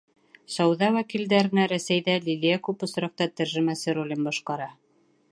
[0.51, 4.69] Сауҙа вәкилдәренә Рәсәйҙә Лилиә күп осраҡта тәржемәсе ролен башҡара.